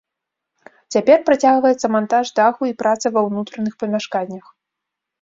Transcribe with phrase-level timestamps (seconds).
[0.95, 4.45] Цяпер працягваецца мантаж даху і праца ва ўнутраных памяшканнях.